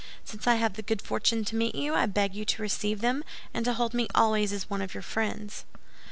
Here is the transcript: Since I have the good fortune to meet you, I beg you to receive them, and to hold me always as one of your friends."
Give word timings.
Since 0.25 0.47
I 0.47 0.55
have 0.55 0.73
the 0.73 0.81
good 0.81 0.99
fortune 0.99 1.45
to 1.45 1.55
meet 1.55 1.75
you, 1.75 1.93
I 1.93 2.07
beg 2.07 2.33
you 2.33 2.43
to 2.43 2.61
receive 2.63 3.01
them, 3.01 3.23
and 3.53 3.63
to 3.65 3.73
hold 3.73 3.93
me 3.93 4.07
always 4.15 4.51
as 4.51 4.67
one 4.67 4.81
of 4.81 4.95
your 4.95 5.03
friends." 5.03 5.63